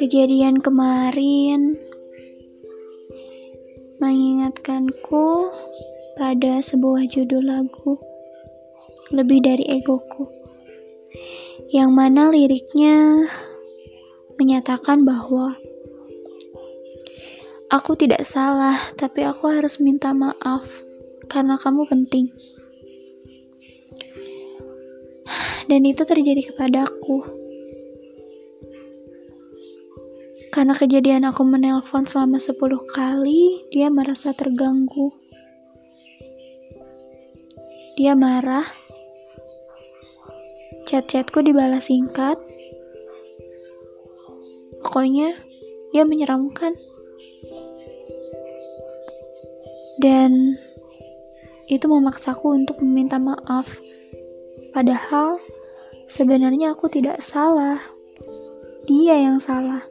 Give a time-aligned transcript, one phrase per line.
[0.00, 1.74] Kejadian kemarin
[3.98, 5.50] mengingatkanku
[6.14, 7.98] pada sebuah judul lagu
[9.10, 10.30] lebih dari egoku
[11.74, 13.26] yang mana liriknya
[14.38, 15.58] menyatakan bahwa
[17.74, 20.66] aku tidak salah tapi aku harus minta maaf
[21.26, 22.30] karena kamu penting
[25.68, 27.40] dan itu terjadi kepadaku
[30.50, 32.58] Karena kejadian aku menelpon selama 10
[32.90, 35.14] kali, dia merasa terganggu.
[37.94, 38.66] Dia marah.
[40.90, 42.34] Chat-chatku dibalas singkat.
[44.82, 45.38] Pokoknya,
[45.94, 46.74] dia menyeramkan.
[50.02, 50.58] Dan
[51.70, 53.70] itu memaksaku untuk meminta maaf.
[54.70, 55.38] Padahal
[56.06, 57.78] sebenarnya aku tidak salah.
[58.86, 59.82] Dia yang salah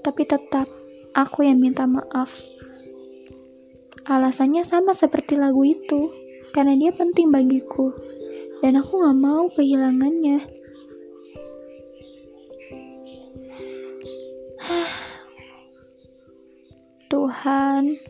[0.00, 0.64] tapi tetap
[1.12, 2.32] aku yang minta maaf.
[4.08, 6.10] Alasannya sama seperti lagu itu,
[6.56, 7.92] karena dia penting bagiku,
[8.64, 10.40] dan aku gak mau kehilangannya.
[17.12, 18.00] Tuhan,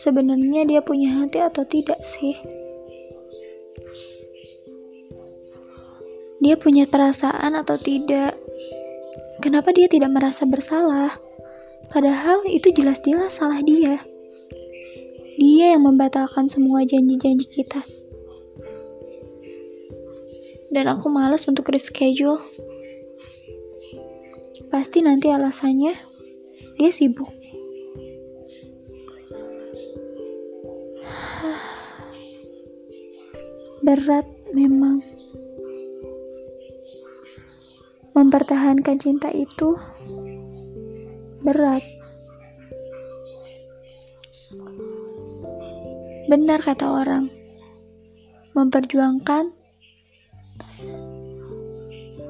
[0.00, 2.32] sebenarnya dia punya hati atau tidak sih?
[6.40, 8.32] Dia punya perasaan atau tidak?
[9.44, 11.12] Kenapa dia tidak merasa bersalah?
[11.92, 14.00] Padahal itu jelas-jelas salah dia.
[15.36, 17.84] Dia yang membatalkan semua janji-janji kita.
[20.72, 22.40] Dan aku malas untuk reschedule.
[24.72, 25.92] Pasti nanti alasannya
[26.78, 27.39] dia sibuk.
[33.90, 34.22] Berat
[34.54, 35.02] memang.
[38.14, 39.74] Mempertahankan cinta itu
[41.42, 41.82] berat.
[46.30, 47.34] Benar kata orang,
[48.54, 49.50] memperjuangkan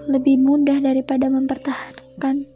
[0.09, 2.49] lebih mudah daripada mempertahankan.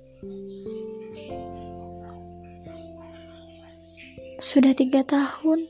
[4.41, 5.69] Sudah tiga tahun,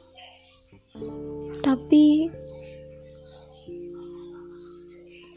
[1.67, 2.31] tapi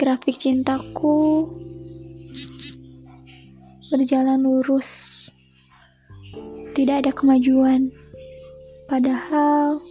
[0.07, 1.51] grafik cintaku
[3.91, 5.27] berjalan lurus,
[6.79, 7.91] tidak ada kemajuan.
[8.87, 9.83] Padahal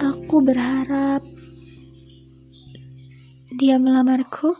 [0.00, 1.20] aku berharap
[3.60, 4.56] dia melamarku,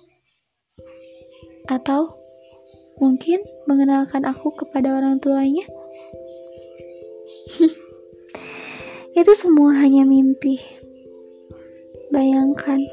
[1.65, 2.12] atau
[3.00, 5.65] mungkin mengenalkan aku kepada orang tuanya.
[9.16, 10.61] Itu semua hanya mimpi.
[12.12, 12.84] Bayangkan,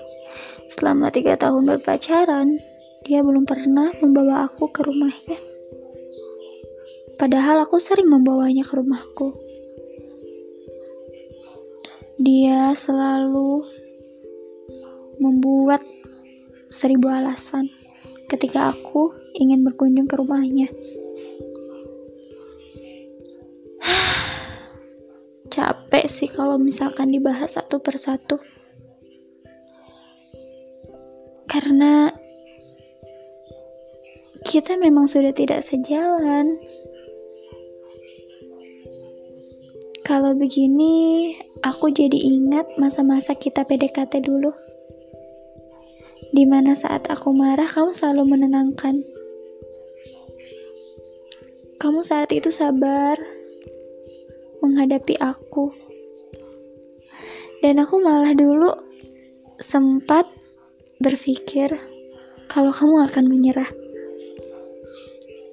[0.79, 2.55] selama tiga tahun berpacaran,
[3.03, 5.35] dia belum pernah membawa aku ke rumahnya.
[7.19, 9.35] Padahal aku sering membawanya ke rumahku.
[12.15, 13.67] Dia selalu
[15.19, 15.83] membuat
[16.71, 17.67] seribu alasan
[18.31, 20.71] ketika aku ingin berkunjung ke rumahnya.
[25.51, 28.39] Capek sih kalau misalkan dibahas satu persatu.
[31.49, 32.13] Karena
[34.45, 36.61] kita memang sudah tidak sejalan.
[40.05, 44.49] Kalau begini, aku jadi ingat masa-masa kita PDKT dulu.
[46.29, 49.01] Di mana saat aku marah, kamu selalu menenangkan.
[51.77, 53.17] Kamu saat itu sabar
[54.65, 55.73] menghadapi aku.
[57.61, 58.71] Dan aku malah dulu
[59.61, 60.25] sempat
[60.99, 61.75] berpikir
[62.51, 63.67] kalau kamu akan menyerah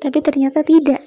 [0.06, 1.02] tapi ternyata tidak.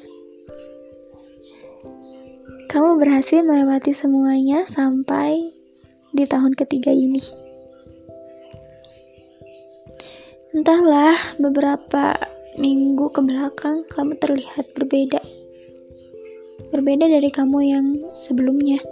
[2.70, 5.56] Kamu berhasil melewati semuanya sampai
[6.12, 7.22] di tahun ketiga ini.
[10.52, 12.12] Entahlah, beberapa
[12.60, 15.24] minggu ke belakang kamu terlihat berbeda.
[16.76, 18.84] Berbeda dari kamu yang sebelumnya.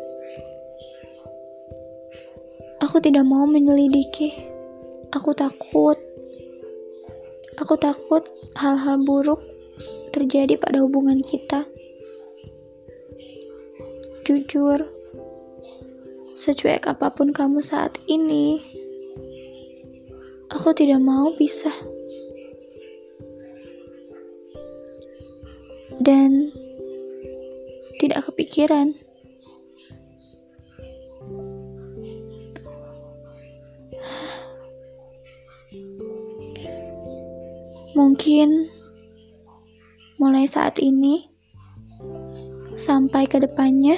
[2.80, 4.56] Aku tidak mau menyelidiki.
[5.18, 5.98] Aku takut.
[7.58, 8.22] Aku takut
[8.54, 9.42] hal-hal buruk
[10.14, 11.66] terjadi pada hubungan kita.
[14.30, 14.86] Jujur,
[16.38, 18.62] secuek apa pun kamu saat ini,
[20.54, 21.74] aku tidak mau pisah.
[25.98, 26.54] Dan
[27.98, 28.94] tidak kepikiran
[37.98, 38.70] Mungkin
[40.22, 41.26] mulai saat ini
[42.78, 43.98] sampai ke depannya,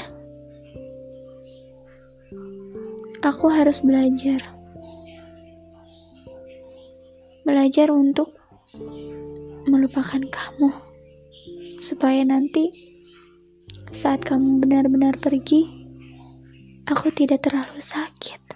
[3.19, 4.39] aku harus belajar.
[7.43, 8.31] Belajar untuk
[9.67, 10.71] melupakan kamu,
[11.83, 12.71] supaya nanti
[13.91, 15.67] saat kamu benar-benar pergi,
[16.87, 18.48] aku tidak terlalu sakit.